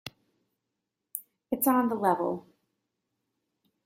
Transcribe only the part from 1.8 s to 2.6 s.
the level.